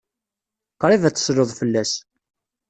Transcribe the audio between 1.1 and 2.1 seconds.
tesleḍ fell-as.